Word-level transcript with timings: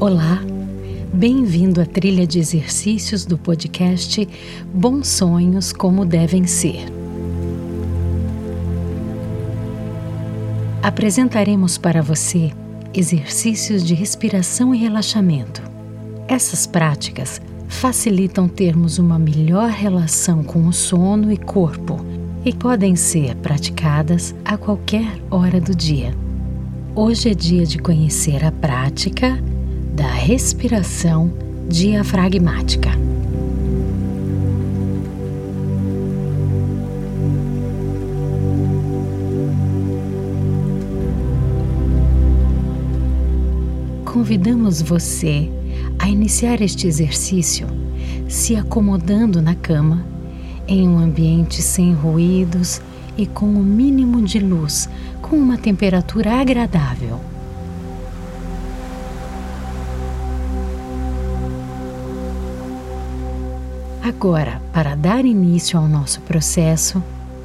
Olá, 0.00 0.42
bem-vindo 1.12 1.78
à 1.78 1.84
trilha 1.84 2.26
de 2.26 2.38
exercícios 2.38 3.26
do 3.26 3.36
podcast 3.36 4.26
Bons 4.72 5.06
Sonhos 5.06 5.74
Como 5.74 6.06
Devem 6.06 6.46
Ser. 6.46 6.86
Apresentaremos 10.82 11.76
para 11.76 12.00
você 12.00 12.50
exercícios 12.94 13.84
de 13.84 13.92
respiração 13.92 14.74
e 14.74 14.78
relaxamento. 14.78 15.62
Essas 16.26 16.66
práticas 16.66 17.38
facilitam 17.68 18.48
termos 18.48 18.98
uma 18.98 19.18
melhor 19.18 19.68
relação 19.68 20.42
com 20.42 20.66
o 20.66 20.72
sono 20.72 21.30
e 21.30 21.36
corpo 21.36 22.00
e 22.42 22.54
podem 22.54 22.96
ser 22.96 23.36
praticadas 23.36 24.34
a 24.46 24.56
qualquer 24.56 25.20
hora 25.30 25.60
do 25.60 25.74
dia. 25.74 26.16
Hoje 26.94 27.28
é 27.28 27.34
dia 27.34 27.66
de 27.66 27.78
conhecer 27.78 28.42
a 28.42 28.50
prática 28.50 29.38
da 29.92 30.08
respiração 30.08 31.32
diafragmática. 31.68 32.90
Convidamos 44.04 44.80
você 44.80 45.50
a 45.98 46.08
iniciar 46.08 46.60
este 46.60 46.86
exercício 46.86 47.66
se 48.28 48.54
acomodando 48.54 49.42
na 49.42 49.54
cama, 49.54 50.04
em 50.66 50.88
um 50.88 50.98
ambiente 50.98 51.60
sem 51.60 51.92
ruídos 51.92 52.80
e 53.18 53.26
com 53.26 53.46
o 53.46 53.62
mínimo 53.62 54.22
de 54.22 54.38
luz, 54.38 54.88
com 55.20 55.36
uma 55.36 55.58
temperatura 55.58 56.40
agradável. 56.40 57.18
Agora, 64.10 64.60
para 64.72 64.96
dar 64.96 65.24
início 65.24 65.78
ao 65.78 65.86
nosso 65.86 66.20
processo, 66.22 67.00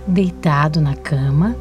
deitado 0.08 0.81
na 0.81 0.95
cama, 0.95 1.55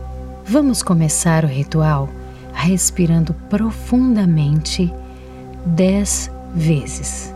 vamos 0.46 0.82
começar 0.82 1.44
o 1.44 1.46
ritual 1.46 2.08
respirando 2.54 3.34
profundamente 3.50 4.90
dez 5.66 6.30
vezes. 6.54 7.33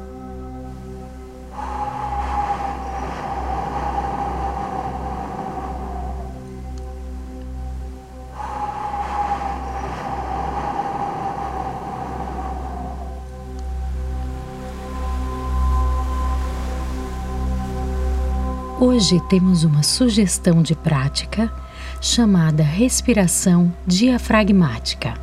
Hoje 18.80 19.20
temos 19.28 19.64
uma 19.64 19.82
sugestão 19.82 20.62
de 20.62 20.72
prática 20.72 21.52
chamada 22.00 22.62
respiração 22.62 23.72
diafragmática, 23.84 25.14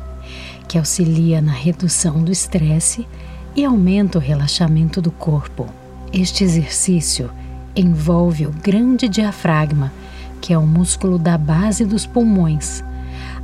que 0.68 0.76
auxilia 0.76 1.40
na 1.40 1.52
redução 1.52 2.22
do 2.22 2.30
estresse 2.30 3.08
e 3.56 3.64
aumenta 3.64 4.18
o 4.18 4.20
relaxamento 4.20 5.00
do 5.00 5.10
corpo. 5.10 5.66
Este 6.12 6.44
exercício 6.44 7.30
envolve 7.74 8.46
o 8.46 8.52
grande 8.52 9.08
diafragma, 9.08 9.90
que 10.38 10.52
é 10.52 10.58
o 10.58 10.66
músculo 10.66 11.18
da 11.18 11.38
base 11.38 11.86
dos 11.86 12.04
pulmões. 12.04 12.84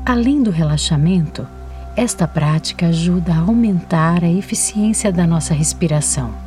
Além 0.05 0.43
do 0.43 0.51
relaxamento, 0.51 1.49
esta 1.97 2.29
prática 2.29 2.89
ajuda 2.89 3.33
a 3.33 3.39
aumentar 3.39 4.23
a 4.23 4.31
eficiência 4.31 5.11
da 5.11 5.27
nossa 5.27 5.55
respiração. 5.55 6.42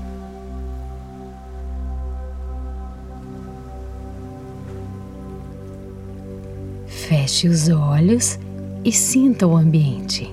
Feche 7.07 7.47
os 7.47 7.69
olhos 7.69 8.39
e 8.83 8.91
sinta 8.91 9.45
o 9.45 9.55
ambiente. 9.55 10.27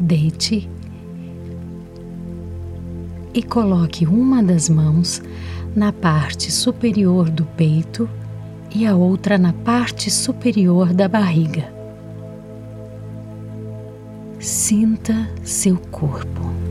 Deite 0.00 0.66
e 3.34 3.42
coloque 3.42 4.06
uma 4.06 4.42
das 4.42 4.70
mãos 4.70 5.22
na 5.76 5.92
parte 5.92 6.50
superior 6.50 7.28
do 7.28 7.44
peito 7.44 8.08
e 8.74 8.86
a 8.86 8.96
outra 8.96 9.36
na 9.36 9.52
parte 9.52 10.10
superior 10.10 10.94
da 10.94 11.08
barriga. 11.08 11.70
Sinta 14.40 15.28
seu 15.44 15.76
corpo. 15.90 16.61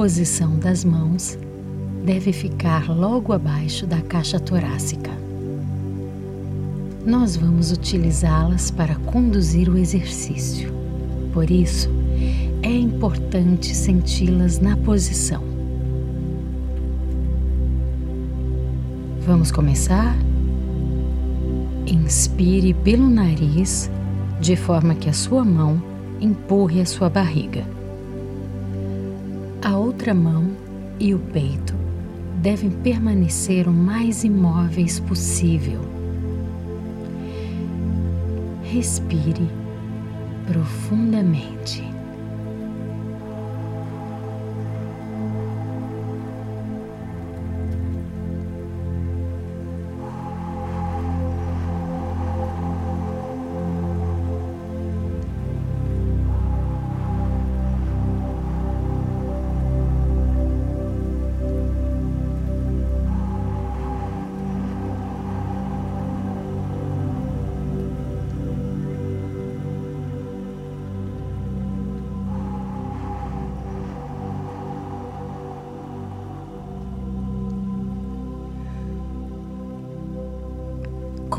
Posição 0.00 0.58
das 0.58 0.82
mãos 0.82 1.38
deve 2.06 2.32
ficar 2.32 2.88
logo 2.88 3.34
abaixo 3.34 3.86
da 3.86 4.00
caixa 4.00 4.40
torácica. 4.40 5.10
Nós 7.04 7.36
vamos 7.36 7.70
utilizá-las 7.70 8.70
para 8.70 8.94
conduzir 8.94 9.68
o 9.68 9.76
exercício. 9.76 10.72
Por 11.34 11.50
isso, 11.50 11.90
é 12.62 12.72
importante 12.72 13.76
senti-las 13.76 14.58
na 14.58 14.74
posição. 14.74 15.42
Vamos 19.26 19.52
começar? 19.52 20.16
Inspire 21.86 22.72
pelo 22.72 23.06
nariz, 23.06 23.90
de 24.40 24.56
forma 24.56 24.94
que 24.94 25.10
a 25.10 25.12
sua 25.12 25.44
mão 25.44 25.82
empurre 26.22 26.80
a 26.80 26.86
sua 26.86 27.10
barriga. 27.10 27.79
A 29.62 29.76
outra 29.76 30.14
mão 30.14 30.52
e 30.98 31.14
o 31.14 31.18
peito 31.18 31.74
devem 32.40 32.70
permanecer 32.70 33.68
o 33.68 33.72
mais 33.72 34.24
imóveis 34.24 34.98
possível. 35.00 35.80
Respire 38.62 39.46
profundamente. 40.46 41.99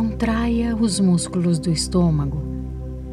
Contraia 0.01 0.75
os 0.75 0.99
músculos 0.99 1.59
do 1.59 1.71
estômago 1.71 2.41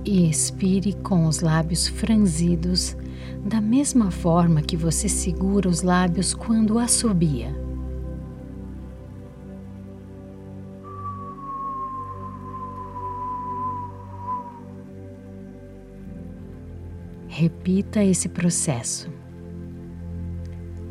e 0.06 0.26
expire 0.26 0.94
com 0.94 1.26
os 1.26 1.40
lábios 1.40 1.86
franzidos, 1.86 2.96
da 3.44 3.60
mesma 3.60 4.10
forma 4.10 4.62
que 4.62 4.74
você 4.74 5.06
segura 5.06 5.68
os 5.68 5.82
lábios 5.82 6.32
quando 6.32 6.78
assobia. 6.78 7.54
Repita 17.28 18.02
esse 18.02 18.30
processo. 18.30 19.10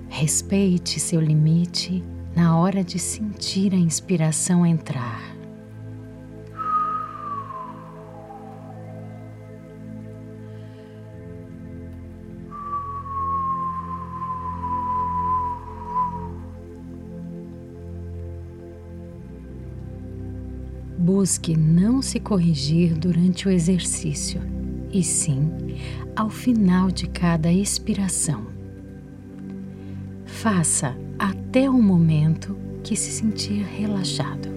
Respeite 0.10 1.00
seu 1.00 1.20
limite 1.20 2.04
na 2.36 2.56
hora 2.56 2.84
de 2.84 3.00
sentir 3.00 3.74
a 3.74 3.78
inspiração 3.78 4.64
entrar. 4.64 5.37
Busque 20.98 21.56
não 21.56 22.02
se 22.02 22.20
corrigir 22.20 22.94
durante 22.96 23.48
o 23.48 23.52
exercício, 23.52 24.42
e 24.92 25.04
sim 25.04 25.50
ao 26.16 26.30
final 26.30 26.90
de 26.90 27.08
cada 27.08 27.52
expiração. 27.52 28.48
Faça 30.26 30.98
até 31.20 31.70
o 31.70 31.82
momento 31.82 32.58
que 32.84 32.96
se 32.96 33.12
sentir 33.12 33.64
relaxado. 33.64 34.57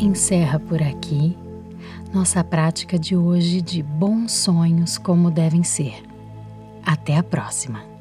Encerra 0.00 0.60
por 0.60 0.80
aqui 0.80 1.36
nossa 2.12 2.42
prática 2.42 2.98
de 2.98 3.16
hoje 3.16 3.60
de 3.60 3.82
bons 3.82 4.32
sonhos 4.32 4.96
como 4.96 5.30
devem 5.30 5.62
ser. 5.62 6.02
Até 6.84 7.16
a 7.16 7.22
próxima! 7.22 7.97